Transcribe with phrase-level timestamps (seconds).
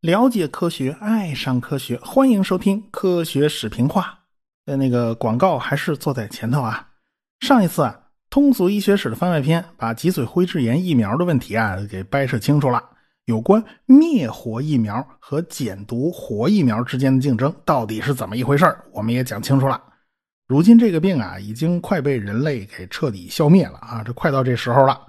[0.00, 4.02] 了解科学，爱上科学，欢迎收听《科学史评话》。
[4.66, 6.88] 呃，那个广告还是坐在前头啊。
[7.40, 12.82] 上一次啊，通俗医学史的番外篇把脊髓灰质炎疫苗的问题啊给掰扯清楚了。
[13.24, 19.82] 有关灭活疫苗和减毒活疫苗之间的竞争到底是怎么一回事我们也讲清楚了。
[20.46, 25.00] 如今这个病啊，已经快被人类给彻底消灭了啊，这快到这时候了。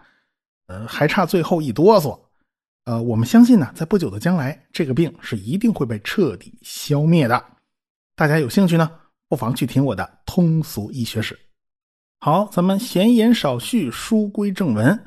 [0.65, 2.19] 呃，还差最后一哆嗦。
[2.85, 7.43] 呃，我们相信呢，在不久的将来，这个病是一定会被彻底消灭的。
[8.15, 8.89] 大家有兴趣呢，
[9.29, 11.37] 不妨去听我的通俗医学史。
[12.19, 14.99] 好，咱们闲言少叙，书归正文。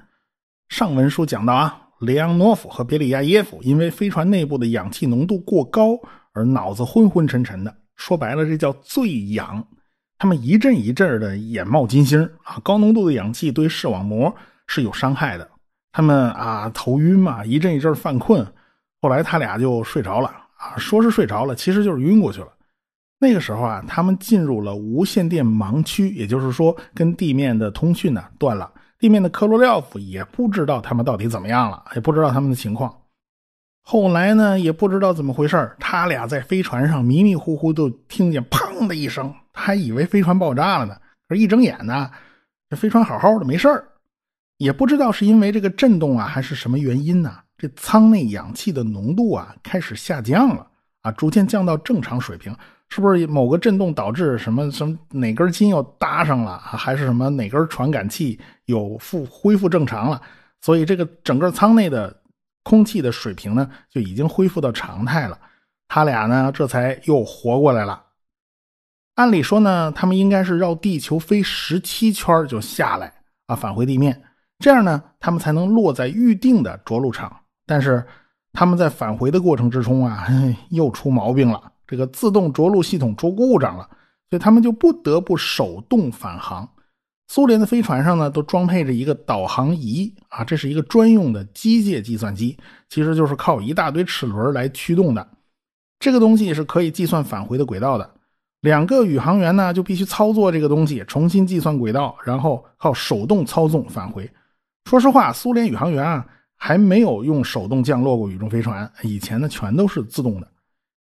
[0.68, 5.98] 上文书讲到啊，雷昂诺夫和别里亚耶夫因为飞船内部的氧气浓度过高
[6.32, 9.66] 而脑子昏昏沉沉的，说白了，这叫醉氧。
[10.20, 14.32] 他们一阵一阵的眼冒金星啊，高浓度的氧气对视网膜
[14.66, 15.48] 是有伤害的。
[15.92, 18.46] 他们啊头晕嘛，一阵一阵犯困，
[19.00, 22.48] 后来他俩就睡着了啊，说是睡着了，其实就是晕过去了。
[23.18, 32.94] 那个时候啊，他们进入了无线电盲区，也就是说跟地面的通讯呢断了，地面的科罗廖夫也不知道他们到底怎么样了，也不知道他们的情况。
[33.90, 40.94] 后来呢，也不知道怎么回事他俩在飞船上迷迷糊糊都听见砰的一声，还以为飞船爆炸了呢，
[41.28, 42.08] 可是一睁眼呢，
[42.68, 43.68] 这飞船好好的，没事。
[44.58, 47.34] 也不知道是因为这个震动啊，还是什么原因呢？
[47.58, 50.64] 这舱内氧气的浓度啊开始下降了
[51.02, 52.54] 啊，逐渐降到正常水平。
[52.90, 56.58] 是不是某个震动导致什么什么哪根筋又搭上了？
[56.58, 60.22] 还是什么哪根传感器有复恢复正常了？
[60.60, 62.16] 所以这个整个舱内的
[62.70, 65.36] 空气的水平呢就已经恢复到常态了。
[65.88, 68.00] 他俩呢这才又活过来了。
[69.16, 73.12] 按理说呢，他们应该是绕地球飞十七圈就下来
[73.48, 74.22] 啊，返回地面。
[74.60, 77.40] 这样呢，他们才能落在预定的着陆场。
[77.66, 78.06] 但是
[78.52, 80.28] 他们在返回的过程之中啊，
[80.70, 83.84] 又出毛病了，这个自动着陆系统出故障了，
[84.30, 86.68] 所以他们就不得不手动返航。
[87.32, 92.58] 苏联的飞船上呢，都装配着一个导航仪啊，这是一个专用的机械计算机，
[92.88, 95.24] 其实就是靠一大堆齿轮来驱动的。
[96.00, 98.10] 这个东西是可以计算返回的轨道的。
[98.62, 104.28] 两个宇航员呢，就必须操作这个东西，重新计算轨道，然后靠手动操纵返回。
[104.86, 106.26] 说实话，苏联宇航员啊
[106.56, 110.48] 还没有用手动降落过宇宙飞船，以前呢全都是自动的。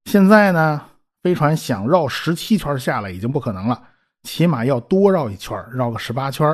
[0.03, 0.81] 现在呢，
[1.23, 3.81] 飞船想绕十七圈下来已经不可能了，
[4.27, 6.45] 起码要多绕一圈，绕个十八圈。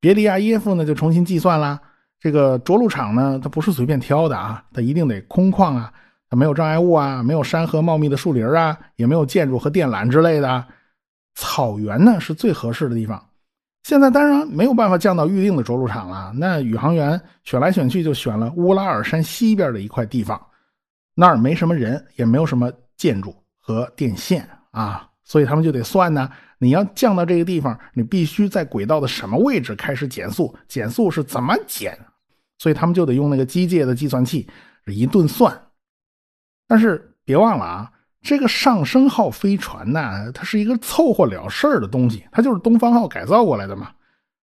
[0.00, 1.78] 别利亚耶夫呢就重新计算了，
[2.18, 5.92] 这个着陆场呢它不是随便挑的啊，它一定得空旷啊，
[6.30, 10.64] 它没有障碍物啊，没有山河茂密的树林啊，也没有建筑和电缆之类的，
[11.34, 13.22] 草原呢是最合适的地方。
[13.82, 16.32] 现在当然没有办法降到预定的着陆场了。
[16.34, 20.40] 那宇航员选来选去，就选了乌拉尔山西边的一块地方，
[21.14, 26.28] 那儿没什么人，也没有什么建筑和电线啊，所以他们就得算呢。
[26.58, 30.52] 你要降到这个地方，你必须在轨道的什么位置开始减速？
[30.66, 31.96] 减速是怎么减？
[32.58, 34.48] 所以他们就得用那个机械的计算器
[34.86, 35.56] 一顿算。
[36.66, 37.92] 但是别忘了啊。
[38.20, 43.92] 这个上升号飞船呢，它是一个凑合了事儿的东西，它就是东方号改造过来的嘛。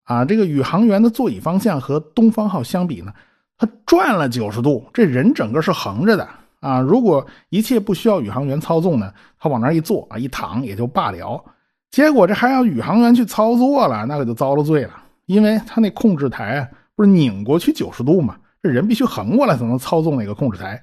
[0.04, 3.12] 啊，这个宇航员的座椅方向和东方号相比呢，
[3.58, 6.26] 它转了九十度，这人整个是横着的
[6.60, 6.80] 啊。
[6.80, 11.44] 如果一切不需要宇航员操纵呢，他往那一坐啊，一躺也就罢了。
[11.90, 14.90] 结果这还要宇航员去操作了，那可就遭了罪了，
[15.26, 20.82] 因为他那控制台不是拧过去九十度嘛，这人必须横过来才能操纵那个控制台，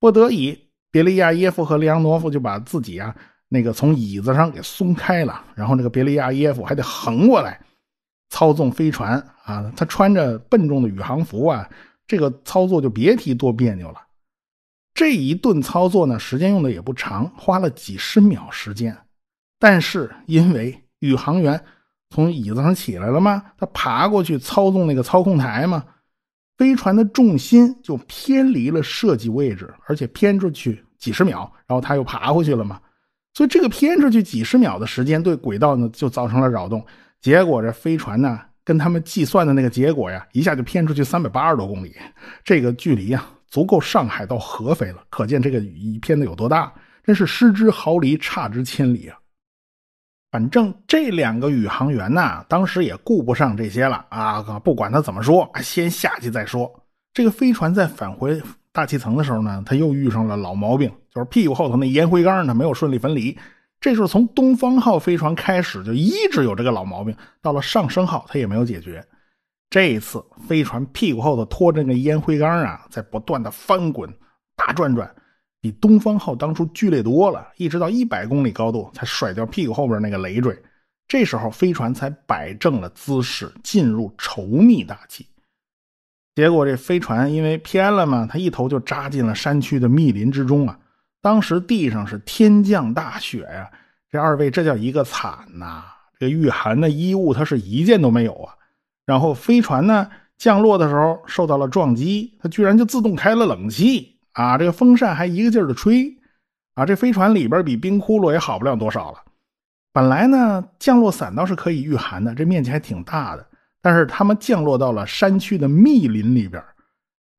[0.00, 0.58] 不得已。
[0.90, 3.14] 别利亚耶夫和利昂诺夫就把自己啊
[3.48, 7.58] 那个从椅子上给松开了，然后那个别利亚耶夫还得横过来
[8.28, 9.72] 操纵飞船啊。
[9.74, 11.66] 他穿着笨重的宇航服啊，
[12.06, 13.98] 这个操作就别提多别扭了。
[14.94, 18.96] 这一顿操作呢，时间用的也不长，花了几十秒时间。
[19.58, 21.62] 但是因为宇航员
[22.10, 23.42] 从椅子上起来了吗？
[23.56, 25.84] 他爬过去操纵那个操控台嘛。
[26.58, 32.80] 飞船的重心就偏离了设计位置，而且偏出去几十秒，然后他又爬回去了嘛。
[33.34, 36.84] 所以这个偏出去几十秒的时间，对轨道呢就造成了扰动。
[37.20, 41.96] 结果这飞船呢，跟他们计算的那个结果呀，一下就偏出去三百八十多公里。
[42.44, 45.04] 这个距离啊，足够上海到合肥了。
[45.10, 46.72] 可见这个雨偏的有多大，
[47.04, 49.18] 真是失之毫厘，差之千里啊。
[50.30, 54.40] 反正这两个宇航员呢，当时也顾不上这些了啊！
[54.60, 56.72] 不管他怎么说，先下去再说。
[57.12, 58.40] 这个飞船在返回
[58.72, 63.38] 大气层的时候呢，他又遇上了老毛病，就是屁股后头那烟灰缸呢没有顺利分离。
[63.82, 69.06] 这是从东方号飞船开始就一直有这个老毛病，到了上升号他也没有解决。
[69.72, 74.06] 这一次飞船屁股后头拖着那烟灰缸啊，在不断的翻滚、
[74.54, 75.10] 大转转，
[75.62, 77.48] 比东方号当初剧烈多了。
[77.56, 80.54] 一直到一百公里高度才甩掉屁股后边那个累赘，
[81.08, 85.26] 这时候飞船才摆正了姿势，进入稠密大气。
[86.34, 90.78] 结果这飞船因为偏了嘛，它一头就扎进了山区的密林之中啊。
[91.22, 93.70] 当时地上是天降大雪呀，
[94.10, 95.84] 这二位这叫一个惨呐！
[96.18, 98.54] 这御寒的衣物它是一件都没有啊。
[99.12, 104.56] 然后飞船呢降落的时候受到了撞击，它居然就自动开了冷气啊！
[104.56, 106.16] 这个风扇还一个劲儿的吹
[106.72, 106.86] 啊！
[106.86, 109.18] 这飞船里边比冰窟窿也好不了多少了。
[109.92, 113.46] 本来呢降落伞倒是可以御寒的，这面积还挺大的。
[113.82, 116.64] 但是他们降落到了山区的密林里边，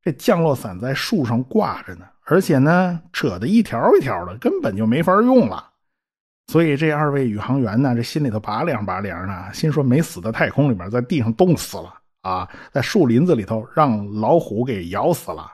[0.03, 5.71] 这降落伞在树上挂着呢，而且呢扯得一条一条的，根本就没法用了。
[6.47, 15.49] 所以这二位宇航员呢，这心里头拔凉拔凉的，心说没死在太空里边，在地上冻死了啊，在树林子里头让老虎给咬死了，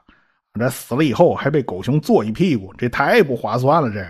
[0.60, 3.92] 这死了以后还被狗熊坐一屁股，这太不划算了。
[3.92, 4.06] 这，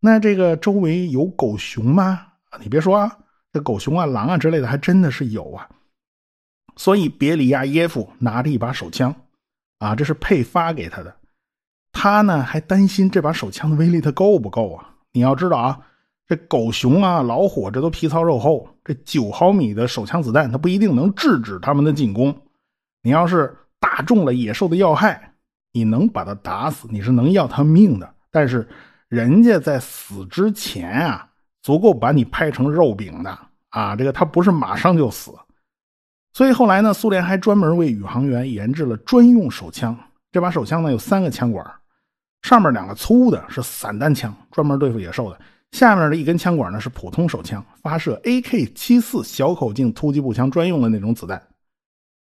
[0.00, 2.26] 那这个周围有狗熊吗？
[2.60, 3.10] 你别说。
[3.50, 5.66] 这狗熊啊、狼啊之类的还真的是有啊，
[6.76, 9.12] 所以别里亚耶夫拿着一把手枪，
[9.78, 11.16] 啊，这是配发给他的。
[11.90, 14.87] 他呢还担心这把手枪的威力他够不够啊？
[15.12, 15.78] 你要知道啊，
[16.26, 22.36] 这狗熊啊、老虎这都皮糙肉厚，这九毫米的手枪子弹它不一定能制止他们的进攻。
[23.02, 25.34] 你要是打中了野兽的要害，
[25.72, 28.14] 你能把它打死，你是能要它命的。
[28.30, 28.68] 但是
[29.08, 31.24] 人家在死之前啊。
[31.60, 33.38] 足够把你拍成肉饼的
[33.70, 33.94] 啊！
[33.94, 35.32] 这个他不是马上就死，
[36.32, 39.94] 所以后来呢，苏联还专门为宇航员研制了专用手枪。
[40.30, 41.66] 这把手枪呢有三个枪管，
[42.42, 45.36] 上面两个粗的是散弹枪，专门对付野兽的；
[45.72, 51.42] 下面的一根枪管呢是普通手枪，发射 AK-74 小口径突击步枪专用的那种子弹。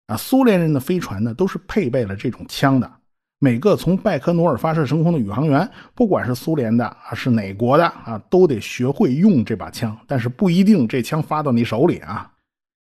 [0.08, 2.92] 啊，苏联人的飞船呢都是配备了这种枪的。
[3.40, 9.98] 每个从拜科努尔发射升空的宇航员，不管是苏联的还是哪国的啊，都得学会用这把枪。
[10.06, 12.32] 但是不一定这枪发到你手里啊。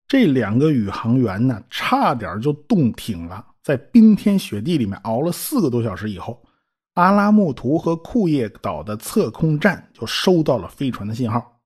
[0.07, 6.41] 这两个宇航员呢，差点就冻挺了，在冰天雪地里面熬了四个多小时以后，
[6.99, 11.57] 阿拉木图和库页岛的测控站就收到了飞船的信号。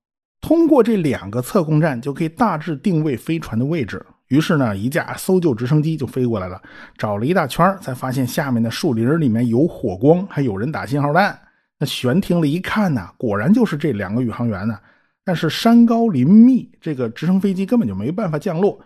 [0.41, 4.05] 通过这两个测控站，就可以大致定位飞船的位置。
[4.27, 6.61] 于是呢，一架搜救直升机就飞过来了，
[6.99, 11.35] 找了一大圈才发现下面的树林里面有火光，还有人打信号弹。
[11.79, 14.77] 那悬停了一看呢，果然就是这两个宇航员呢。
[15.25, 18.79] 但是山高林密，这个直升飞机根本就没办法降落，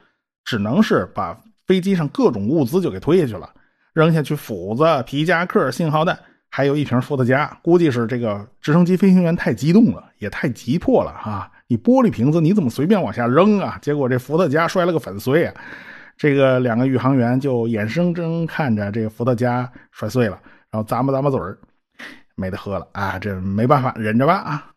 [0.45, 3.49] 只能是把飞机上各种物资就给推下去了，
[3.93, 6.17] 扔下去斧子、皮夹克、信号弹，
[6.49, 7.45] 还有一瓶伏特加。
[7.61, 11.51] 估计是这个直升机飞行员太激动了，也太急迫了啊。
[11.67, 13.77] 你玻璃瓶子你怎么随便往下扔啊？
[13.81, 15.53] 结果这伏特加摔了个粉碎啊！
[16.15, 20.39] 这个两个宇航员就眼睁睁看着这个伏特加摔碎了，
[20.71, 21.57] 然后咂巴咂巴嘴儿，
[22.35, 23.19] 没得喝了啊！
[23.19, 24.71] 这没办法，忍着吧啊！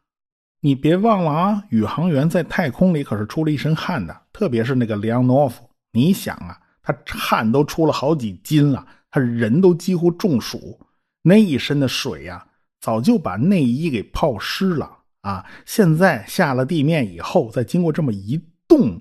[0.61, 5.63] 你别忘了啊，宇航员在太空里可是出了一身汗的，特别是那个里昂诺夫，
[5.93, 10.79] 你想啊，他汗都出了好几斤了，他人都几乎中暑，
[11.23, 12.47] 那一身的水呀，
[12.81, 14.99] 早就把内衣给泡湿了。
[15.23, 15.45] 啊！
[15.67, 18.99] 现在下了地面以后，再经过这么一冻，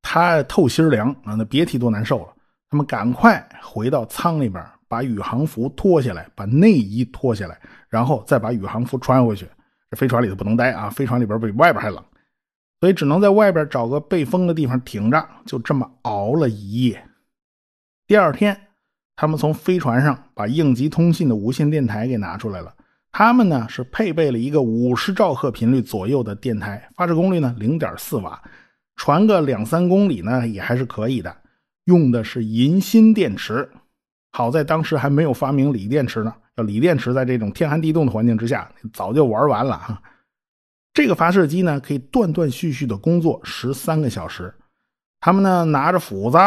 [0.00, 1.34] 他透心凉啊！
[1.34, 2.34] 那别提多难受了。
[2.70, 9.46] 他们赶快回到舱里边，把宇航服脱下来，把内衣脱下来，然后再把宇航服穿回去。
[9.90, 10.88] 这飞船里头不能待啊！
[10.88, 12.02] 飞船里边比外边还冷，
[12.80, 15.28] 所以只能在外边找个背风的地方挺着。
[15.44, 17.06] 就这么熬了一夜。
[18.06, 18.58] 第二天，
[19.14, 22.74] 他们从飞船上把应急通信的无线电台给拿出来了。
[23.12, 28.42] 他们呢是配备了一个五十兆赫频率左右的电台，发射功率呢零点四瓦，
[28.96, 31.36] 传个两三公里呢也还是可以的。
[31.84, 33.68] 用的是银锌电池，
[34.32, 36.34] 好在当时还没有发明锂电池呢。
[36.56, 40.02] 要锂电池，在这种天寒地冻的环境之下，早就玩完了哈。
[40.94, 44.54] 这个发射机呢可以断断续续的工作十三个小时。
[45.20, 46.38] 他们呢拿着斧子。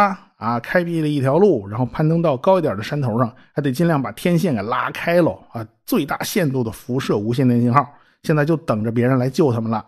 [0.45, 5.67] 啊，开辟了一条路，然后攀登到高一点的山头上，还得尽量把天线给拉开喽啊！
[5.87, 7.83] 最大限度的辐射无线电信号，
[8.21, 9.83] 现在就等着别人来救他们了。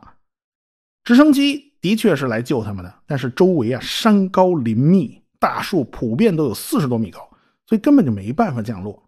[1.03, 7.19] 直升机的确是来救他们的，但是周围啊山高林密，大树普遍都有四十多米高，
[7.67, 8.99] 所以根本就没办法降落。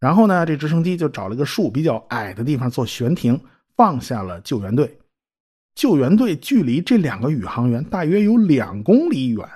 [0.00, 3.38] 然后呢，这直升机就找了个树比较矮的地方做悬停，
[3.76, 4.98] 放下了救援队。
[5.74, 9.46] 救援队距离这两个宇航员大约有两公里远。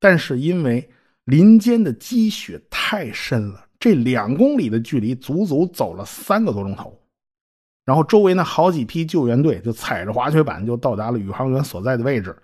[0.00, 0.88] 但是因为
[1.24, 6.98] 林间的积雪太深了，这两公里的距离足足走了三个多钟头。
[7.84, 12.36] 然后周围那好几批救援队就踩着滑雪板就到达了宇航员所在的位置，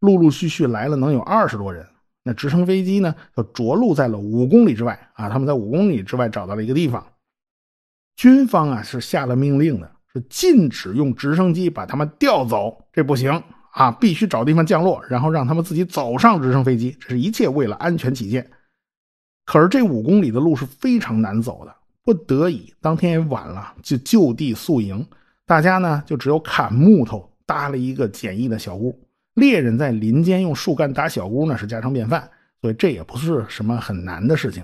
[0.00, 1.86] 陆陆续续来了能有二十多人
[2.24, 5.28] 那直升飞机呢就着陆在了五公里之外啊。
[5.28, 7.04] 他们在五公里之外找到了一个地方，
[8.16, 13.42] 军方啊是下了命令的，是禁止用直升机把他们调走，这不行
[13.72, 16.96] 啊，必须找地方降落，然后让他们自己走上直升飞机。
[17.00, 18.48] 这是一切为了安全起见。
[19.44, 21.74] 可是这五公里的路是非常难走的，
[22.04, 25.04] 不得已当天也晚了，就就地宿营。
[25.46, 28.98] 大家呢就只有砍木头搭了一个简易的小屋。
[29.34, 32.28] 猎人在林间用树干搭小屋呢是家常便饭，
[32.60, 34.62] 所以这也不是什么很难的事情。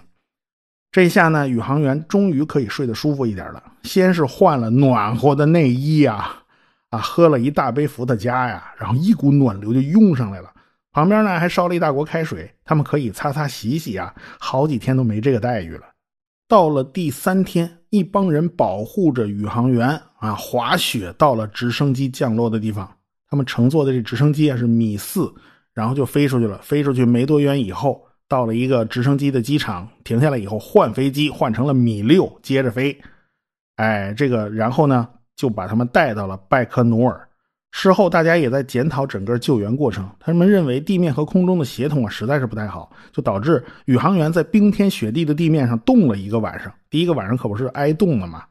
[0.92, 3.62] 这下呢，宇航员终于可以睡得舒服一点了。
[3.82, 6.37] 先是换了暖和的内衣啊，
[6.90, 10.52] 啊，喝了一大杯伏特加呀，然后一股暖流就涌上来了。
[10.92, 14.14] 旁边呢还烧了一大锅开水，他们可以擦擦洗洗啊。
[14.38, 15.82] 好几天都没这个待遇了。
[16.48, 22.90] 到了第三天，一帮人保护着宇航员啊，滑雪到了直升机降落的地方。
[23.30, 25.30] 他们乘坐的这直升机啊是米四，
[25.74, 26.58] 然后就飞出去了。
[26.62, 32.98] 飞出去没多远以后，到了一个直升机的机场，停下来以后换飞机，换成了米六，接着飞。
[33.76, 35.06] 哎，这个然后呢
[35.38, 37.26] 就把他们带到了拜科努尔。
[37.70, 46.72] 事后大家也在检讨整个救援过程，他们认为地面和空中的协同啊实在是不太好，就导致宇航员在冰天雪地的地面上冻了一个晚上。
[46.90, 48.42] 第一个晚上可不是挨冻了吗？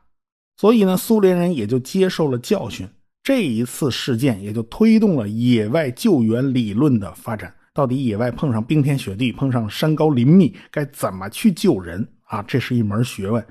[0.55, 2.87] 所以呢，苏联人也就接受了教训。
[3.21, 7.53] 这一次事件也就推动了野外救援理论的发展。
[7.73, 12.41] 到底野外碰上冰天雪地，碰上山高林密，该怎么去救人啊？
[12.47, 13.45] 这是一门学问。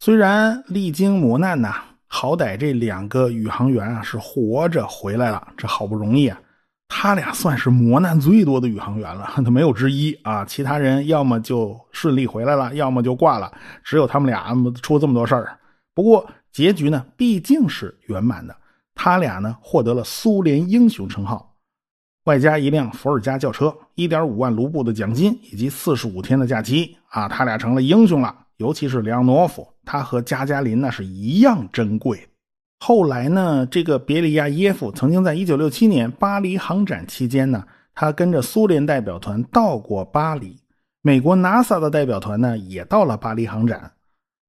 [0.00, 1.74] 虽然历经磨难呐，
[2.08, 6.40] 好歹这两个宇航员啊是活着回来了，这好不容易啊。
[6.88, 10.42] 他俩算是磨难最多的宇航员了， 他没有之一啊。
[10.44, 13.52] 其他人要么就顺利回来了，要么就挂了，
[13.84, 15.58] 只有他们俩出这么多事儿。
[15.94, 18.56] 不过结局呢，毕竟是圆满的。
[18.94, 21.54] 他俩呢获得了苏联英雄称号，
[22.24, 28.34] 外加一辆伏尔加轿车、一点五万卢布的奖金以及四十五天的假期啊，他俩成了英雄了。
[28.58, 32.20] 尤其是梁诺夫，他和加加林那是一样珍贵。
[32.80, 40.56] 后来呢，这个别里亚耶夫曾经在一九六七年巴黎航展期间呢，他跟着苏联代表团到过巴黎，
[41.02, 43.92] 美国 NASA 的代表团呢也到了巴黎航展。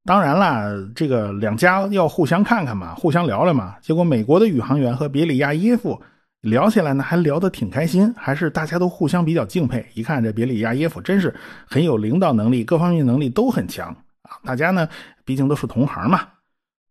[0.06, 0.64] 当然啦，
[0.96, 3.76] 这个两家要互相看看嘛，互相聊聊嘛。
[3.82, 6.00] 结果美国的宇航员和别里亚耶夫
[6.42, 9.86] 聊起来呢，还聊得挺开心，还是大家都互相比较敬佩。
[9.94, 11.36] 一看这别里亚耶夫真是
[11.68, 13.90] 很有领导能力，各方面能力都很强
[14.22, 14.40] 啊。
[14.46, 14.88] 大家呢，
[15.26, 16.28] 毕竟都是同行嘛。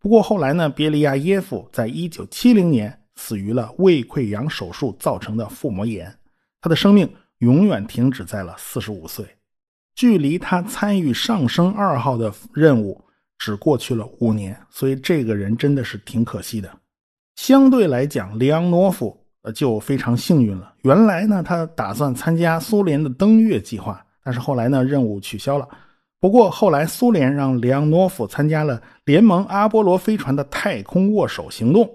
[0.01, 6.15] 不过后来呢，别里亚耶夫在一九七零年死于了胃溃疡手术造成的腹膜炎，
[6.61, 9.27] 他的生命永远停止在了四十五岁。
[9.95, 13.03] 距离他参与上升二号的任务
[13.39, 16.71] 只过去了五年，所以这个人真的是挺可惜的。
[17.35, 20.75] 相对来讲，里昂诺夫就非常幸运了。
[20.83, 25.67] 原来呢，他打算参加苏联的登月计划，但是后来呢，任务取消了。
[26.21, 31.89] 不过后来苏联让里昂诺夫参加了联盟阿波罗飞船的太空握手行动，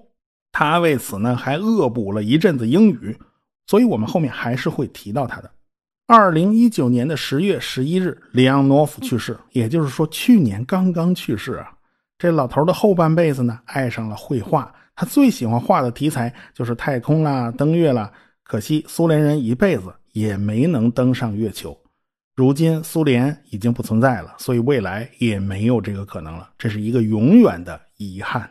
[0.52, 3.18] 他为此呢还恶补了一阵子英语，
[3.68, 5.52] 所以我们后面还是会提到他的。
[6.08, 11.72] 二零一九年的十月十一日，里昂诺夫去世，也就是说去年刚刚去世啊。
[12.24, 18.10] 这老头的后半辈子呢，爱上了绘画，他最喜欢画的题材就是太空啦、登月啦。
[18.44, 21.78] 可惜苏联人一辈子也没能登上月球。
[22.34, 26.50] 如今苏联已经不存在了，所以未来也没有这个可能了。
[26.58, 28.50] 这是一个永远的遗憾。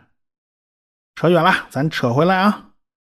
[1.15, 2.73] 扯远了，咱扯回来啊。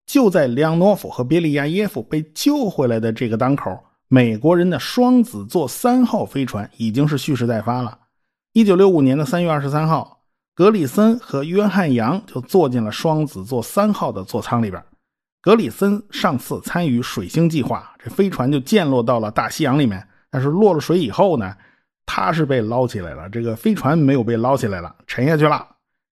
[0.05, 3.77] 就在里昂诺夫和别利亚耶夫被救回来的这个当口。
[4.07, 7.99] 美国人的双子座三号飞船已经是蓄势待发了。
[8.53, 10.14] 一九六五年的三月二十三号，
[10.55, 14.81] 格里森和约翰杨就坐进了双子座三号的座舱里边。
[15.41, 20.07] 格里森上次参与水星计划，这飞船就降落到了大西洋里面。
[20.31, 21.53] 但是落了水以后呢，
[22.05, 25.67] 他是被捞起来了，这个飞船没有被捞起来了，沉下去了。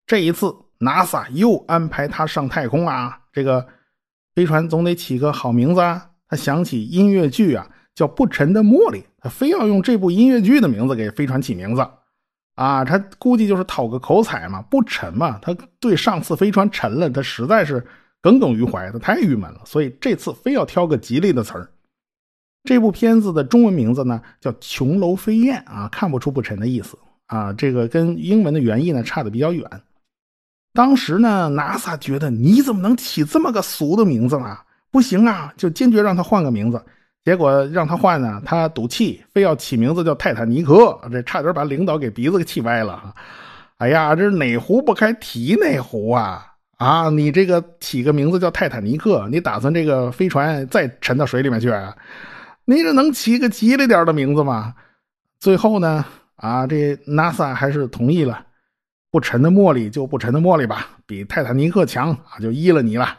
[0.05, 3.65] 这一次，NASA 又安排他上太空啊，这个
[4.35, 6.09] 飞船总得起个好名字啊。
[6.27, 7.67] 他想起音乐剧啊。
[7.95, 11.87] 叫不沉的茉莉，他非要用这部音乐剧的名字给飞船起名字，
[12.55, 15.39] 啊，他估计就是讨个口彩嘛，不沉嘛。
[15.41, 17.85] 他对上次飞船沉了，他实在是
[18.21, 21.69] 耿耿于怀，他太郁闷了，所以这次非要挑个吉利的词儿。
[22.63, 29.67] 这部片子的中文名字呢叫《琼楼飞燕》啊，看不出不沉的意思啊，这个跟英文的原意呢差的比较远。
[30.73, 34.57] 当时呢，NASA 觉得你怎么能起这么个俗的名字呢？
[34.91, 36.83] 不行啊，就坚决让他换个名字。
[37.23, 43.13] 结果让他换呢，他赌气，非要起名字叫泰坦尼克，这差点把领导给鼻子给气歪了。
[43.77, 46.45] 哎呀，这哪壶不开提哪壶啊！
[46.77, 51.69] 啊，你这个起个名字叫泰坦尼克，你打算这个飞船再沉到水里面去？
[51.69, 51.95] 啊
[52.65, 54.73] 你这能起个吉利点的名字吗？
[55.37, 56.05] 最后呢，
[56.37, 58.45] 啊，这 NASA 还是同意了，
[59.11, 63.17] 不沉的茉莉就不沉的茉莉吧，比泰坦尼克强啊，就依了你了。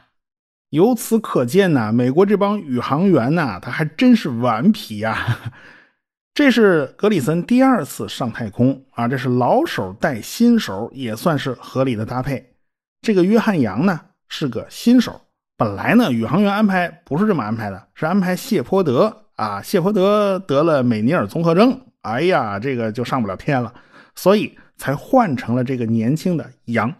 [0.74, 5.38] 由此可见呢，美国这帮宇航员呢，他还真是顽皮呀。
[6.34, 12.56] 这是格里森第二次上太空啊，这是老手带新手，也算是合理的搭配。
[13.02, 15.20] 这个约翰杨呢是个新手，
[15.56, 23.72] 本来呢宇航员安排不是这么安排的，是安排谢泼德啊，谢泼德得了美尼尔综合征，哎呀，这个就上不了天了，
[24.16, 26.92] 所以才换成了这个年轻的杨。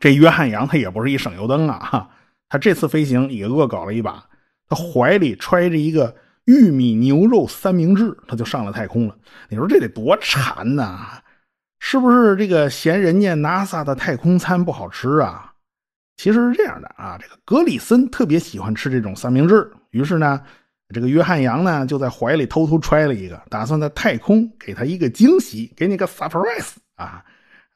[0.00, 2.10] 这约翰杨他也不是一省油灯啊，哈，
[2.54, 4.24] 他这次飞行也恶搞了一把，
[4.68, 6.14] 他怀里揣着一个。
[6.44, 9.16] 玉米牛肉三明治，他就上了太空了。
[9.48, 11.18] 你说这得多馋呐？
[11.80, 15.52] 是不是这个嫌人家 NASA 的太空餐不好吃啊？
[16.18, 20.40] 其实是这样的啊，这个格里森特别喜欢吃这种三明治，于是呢，
[20.94, 27.24] 这个约翰杨呢就在怀里偷偷揣了一个，打算在太空给他一个惊喜，给你个 surprise 啊，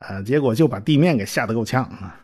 [0.00, 2.20] 呃，结果就把地面给吓得够呛啊。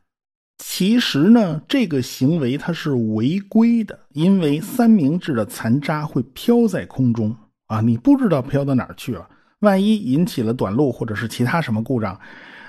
[0.59, 9.29] 其实呢，这个行为它是违规的，因为三明治的残渣会飘在空中啊，你不知道飘到哪儿去了。
[9.61, 12.19] 万一引起了短路或者是其他什么故障，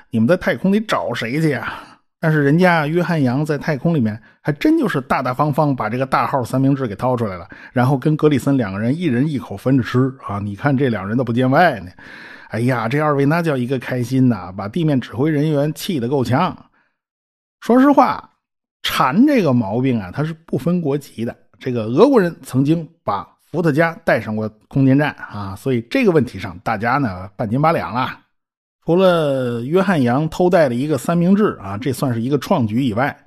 [0.10, 1.74] 你们在太空里找谁去呀？
[2.20, 10.40] 但是人家约翰杨在太空里面还真就是大大方方把这个大号三明治给掏出来了，然后跟格里森两个人一人一口分着吃啊！
[10.40, 11.92] 你看这两人都不见外呢。
[12.50, 16.58] 哎呀，这二位那叫一个开心呐，把地面指挥人员气得够呛。
[17.66, 18.30] 说实话，
[18.84, 21.36] 馋这个毛病啊，它是不分国籍的。
[21.58, 28.20] 这个俄国人曾经把伏特加带上过空间站啊，所以这个问题上大家呢半斤八两了。
[28.86, 33.18] 除了约翰杨偷带了一个三明治啊，这算是一个创举以外，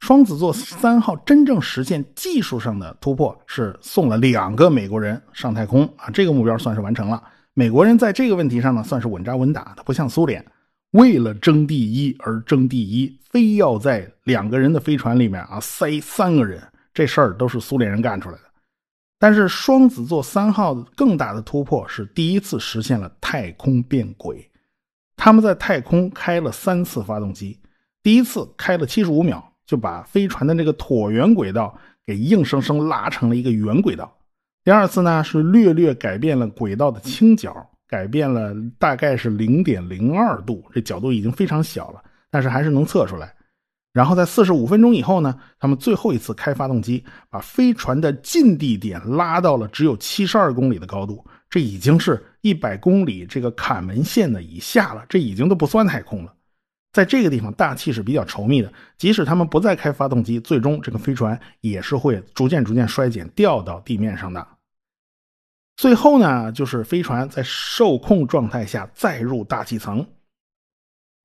[0.00, 7.22] 双子座三号真正实现技术上的突破是送了两个美国人上太空啊，这个目标算是完成了。
[7.52, 10.44] 美国人在这个问题上呢，算是稳扎稳打的，不像苏联。
[10.94, 18.44] 为了争第一而争第一，非要在两个人的飞船里面啊塞三个人，这事儿都是苏联人干出来的。
[19.18, 24.48] 但是双子座三号的更大的突破是第一次实现了太空变轨，
[25.16, 27.58] 他们在太空开了三次发动机，
[28.00, 31.76] 第一次开了七十五秒，就把飞船的那个椭圆轨道
[32.06, 34.16] 给硬生生拉成了一个圆轨道。
[34.62, 37.68] 第二次呢是略略改变了轨道的倾角。
[37.88, 43.34] 改变了大概是零点零二度，这角度已经非常小了，但是还是能测出来。
[43.92, 56.34] 然后在四十五分钟以后呢，他们最后一次开发动机，把飞船的近地点拉到了只有七十二公里的高度，这已经是一百公里这个坎门线的以下了，这已经都不算太空了。
[56.92, 64.44] 在这个地方，大气是比较稠密的，即使他们不再开发动机，最终这个飞船也是会逐渐逐渐衰减，掉到地面上的。
[65.76, 70.06] 最后呢，就是飞船在受控状态下再入大气层，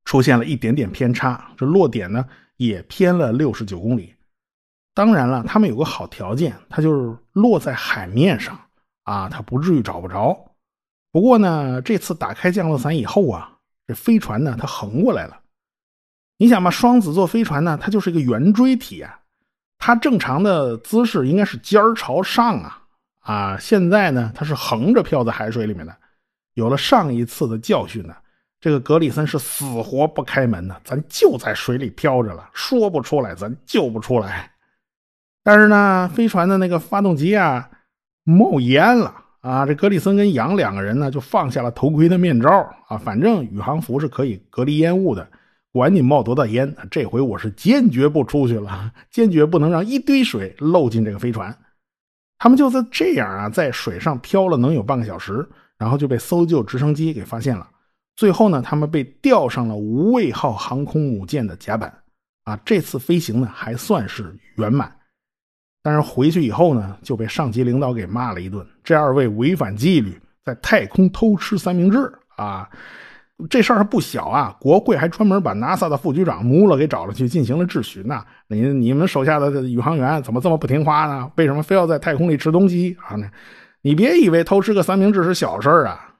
[0.05, 2.25] 出现了一点点偏差，这落点呢
[2.57, 4.15] 也偏了六十九公里。
[4.95, 8.59] 当然了，他们有个好条件，它就是落在海面上
[9.03, 10.55] 啊，它不至于找不着。
[11.11, 13.57] 不过呢，这次打开降落伞以后啊，
[13.87, 15.39] 这飞船呢它横过来了。
[16.37, 19.21] 你想嘛，双子座飞船呢，它就是一个圆锥体啊，
[19.77, 22.87] 它正常的姿势应该是尖儿朝上啊。
[23.19, 25.95] 啊，现在呢，它是横着漂在海水里面的。
[26.55, 28.13] 有了上一次的教训呢，
[28.59, 34.51] 这个格里森是死活不开门呢，咱就在水里漂着了，说不出来，咱救不出来。
[35.43, 37.69] 但是呢，飞船的那个发动机啊
[38.23, 42.49] 冒烟了啊，这格里森跟杨两个人呢就放下了头盔的面罩
[42.87, 45.25] 啊，反正宇航服是可以隔离烟雾的，
[45.71, 51.57] 管你冒多大烟，这回我是坚决不出去了，坚决不能让一堆水漏进这个飞船。
[52.39, 55.47] 他们就在这样啊，在水上漂了能有半个小时，
[55.77, 57.69] 然后就被搜救直升机给发现了。
[58.15, 61.93] 最后呢，他们被吊上了无畏号航空母舰的甲板。
[62.45, 64.91] 啊，这次飞行呢还算是圆满，
[65.83, 68.65] 但是回去以后呢，就被上级领导给骂了一顿。
[68.83, 72.67] 这二位违反纪律，在太空偷吃三明治啊！
[73.47, 74.55] 这事儿还不小啊！
[74.59, 78.25] 国会还专门把 NASA 的副局长穆勒给找了去进行了质询呐。
[78.47, 81.31] 你你们手下的宇航员怎么这么不听话呢？
[81.35, 83.15] 为什么非要在太空里吃东西啊？
[83.81, 86.15] 你别以为偷吃个三明治是小事儿啊！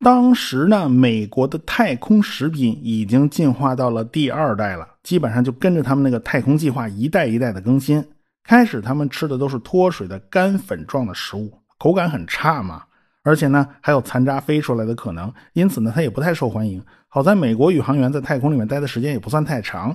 [0.00, 8.04] 当时呢，美国的太空食品已经进化到了第二代了，基本上就跟着他们那个太空计划一代一代的更新。
[8.44, 12.82] 开始他们吃的都是脱水的干粉状的食物，口感很差嘛。
[13.26, 16.80] 而且呢，还有残渣飞出来的可能，因此呢，它也不太受欢迎。
[17.08, 19.92] 好在美国宇航员在太空里面待的时间也不算太长，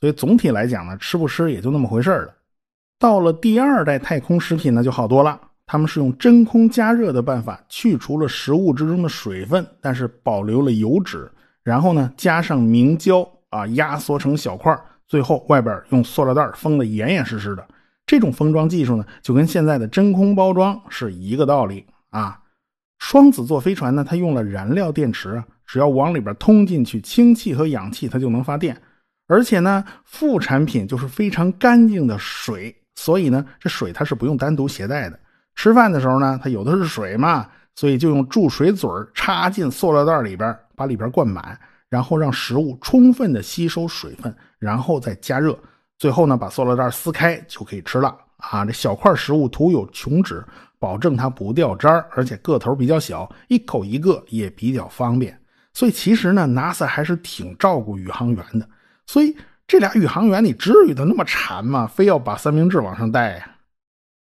[0.00, 2.34] 所以总体来讲呢，吃不吃也就那么回事了。
[2.98, 5.40] 到了第二代太空食品呢，就好多了。
[5.64, 11.30] 他们是用真空加热的办法去除了食物之中的水分，但是保留了油脂，
[11.62, 17.64] 然后呢加上明胶啊，压缩成小块，最后外边用塑料袋封得严严实实的。
[18.04, 22.40] 这种封装技术呢，就跟现在的真空包装是一个道理啊。
[23.04, 28.80] 双子座飞船呢，它用了燃料电池，只要往里边通进去氢气和氧气，它就能发电。
[29.26, 35.18] 而且呢，副产品就是非常干净的水，所以呢，这水它是不用单独携带的。
[35.56, 45.58] 吃饭的时候呢，它有的是水嘛，所以就用注水嘴插进塑料袋里边，把里边灌满，然后让食物充分的吸收水分，然后再加热，
[45.98, 48.64] 最后呢，把塑料袋撕开就可以吃了啊！
[48.64, 50.44] 这小块食物涂有琼脂，
[50.82, 55.40] 保证它不掉渣而且个头比较小，一口一个也比较方便。
[55.72, 58.68] 所以其实呢，NASA 还是挺照顾宇航员的。
[59.06, 59.36] 所以
[59.68, 61.86] 这俩宇航员，你至于的那么馋吗？
[61.86, 63.48] 非要把三明治往上带呀？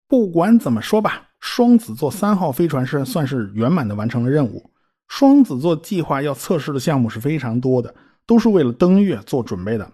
[0.07, 4.71] 不管怎么说吧，双子座三号飞船是算是圆满的完成了任务。
[5.07, 7.93] 双子座计划要测试的项目是非常多的，
[8.25, 9.87] 都是为了登月做准备的。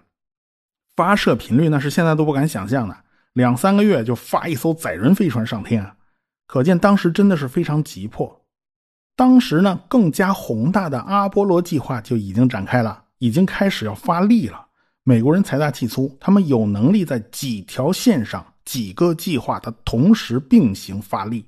[0.95, 2.95] 发射频率那是现在都不敢想象的，
[3.34, 5.84] 两三个月就发一艘载人飞船上天，
[6.53, 8.45] 可见当时真的是非常急迫。
[9.15, 14.63] 当时呢，更加宏大的阿波罗计划就已经展开了，已经开始要发力了。
[15.01, 18.45] 美国人财大气粗，他们有能力在几条线上。
[18.65, 21.43] 几个计划它同时并行发力，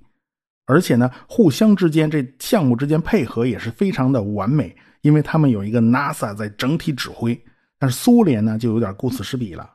[0.66, 7.40] 而且呢，互相之间这项目之间配合也是非常的完美，因为他们有一个 NASA 在整体指挥。
[7.78, 9.70] 但是苏联呢，就有点顾此失彼了。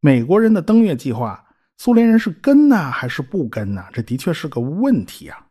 [0.00, 1.44] 美国人的登月计划，
[1.82, 3.82] 苏联人是跟呢还是不跟呢？
[3.90, 5.46] 这的确是个问题啊。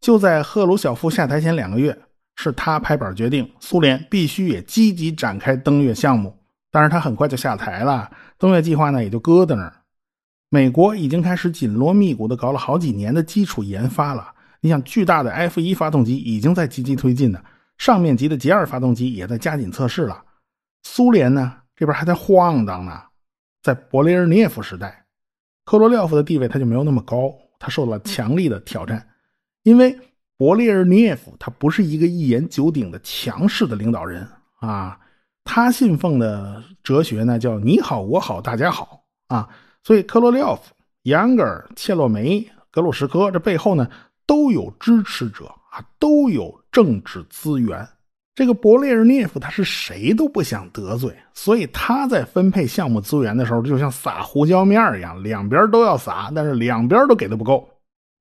[0.00, 1.96] 就在赫鲁晓夫下台前两个月，
[2.34, 6.36] 是他拍板决定，苏联必须也积极展开登月项目。
[6.72, 9.72] 但是他很快就下台了，登月计划呢也就搁在那儿。
[10.48, 14.34] 美国已经开始紧锣密鼓的搞了好几年的基础研发了。
[14.60, 17.40] 你想，巨大的 F 一发动机已经在积极推进呢，
[17.78, 20.24] 上面级的捷二发动机也在加紧测试了。
[20.82, 23.00] 苏联呢，这边还在晃荡呢。
[23.62, 24.99] 在勃列日涅夫时代，
[25.70, 29.06] 科罗廖夫的地位他就没有那么高，他受到了强力的挑战，
[29.62, 29.96] 因为
[30.36, 34.26] 勃列日涅夫他不是一个一言九鼎的强势的领导人
[34.58, 34.98] 啊，
[35.44, 39.48] 他信奉的哲学呢叫你好我好大家好啊。
[39.84, 43.88] 所以，科罗廖夫、扬格尔、切洛梅、格鲁什科这背后呢，
[44.26, 47.88] 都有支持者啊，都有政治资源。
[48.34, 57.68] 这个勃列日涅夫他是谁都不想得罪，所以他在分配项目资源的时候，就像撒胡椒面一样，两边都要撒，但是两边都给的不够。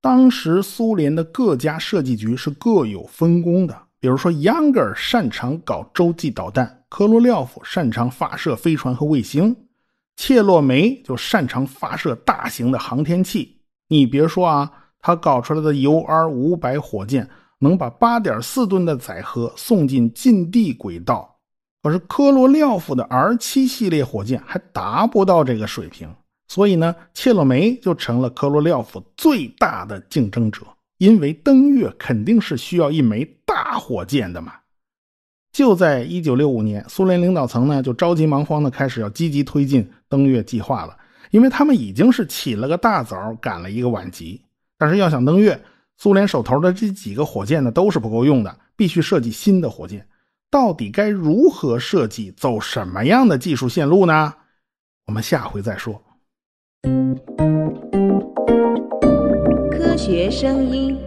[0.01, 9.55] 当时苏联的各家设计局是各有分工的，比如说，扬格尔擅长搞洲际导弹，科罗廖夫擅长发射飞船和卫星。
[10.15, 14.69] 切洛梅就擅长发射大型的航天器，你别说啊，
[14.99, 21.37] 他搞出来的 UR 五百火箭能把八点四吨的载荷送进近地轨道，
[21.83, 26.09] 可是科罗廖夫的 R 七系列火箭还达不到这个水平，
[26.47, 30.61] 所以呢，切洛梅就成了科罗廖夫最大的竞争者，
[30.97, 34.53] 因为登月肯定是需要一枚大火箭的嘛。
[35.51, 40.95] 就在一九六五年，苏联领导层呢就着急忙慌的开始要积极推进登月计划了，
[41.31, 44.41] 因为他们已经是起了个大早，赶了一个晚集。
[44.77, 45.59] 但是要想登月，
[46.01, 50.07] 苏联手头的这几个火箭呢都是不够用的，必须设计新的火箭。
[50.49, 54.33] 到底该如何设计，走什么样的技术线路呢？
[55.07, 56.01] 我们下回再说。
[59.69, 60.97] 科学声音。